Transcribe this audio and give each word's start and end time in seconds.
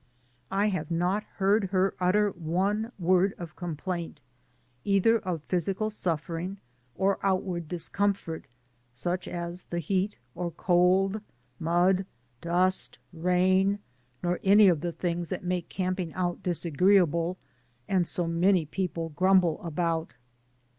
I 0.49 0.69
have 0.69 0.89
not 0.89 1.23
heard 1.35 1.65
her 1.65 1.93
utter 1.99 2.31
one 2.31 2.91
word 2.97 3.35
of 3.37 3.55
complaint, 3.55 4.19
either 4.83 5.19
of 5.19 5.43
physical 5.43 5.91
suffering 5.91 6.57
or 6.95 7.19
outward 7.21 7.67
discomfort, 7.67 8.45
such 8.91 9.27
as 9.27 9.61
the 9.69 9.77
heat 9.77 10.17
or 10.33 10.49
cold, 10.49 11.21
mud, 11.59 12.07
dust, 12.41 12.97
rain, 13.13 13.77
nor 14.23 14.39
any 14.43 14.69
of 14.69 14.81
the 14.81 14.91
things 14.91 15.29
that 15.29 15.43
make 15.43 15.69
camping 15.69 16.11
out 16.15 16.41
disagreeable, 16.41 17.37
and 17.87 18.07
so 18.07 18.25
many 18.25 18.65
people 18.65 19.09
grumble 19.09 19.61
about. 19.61 20.15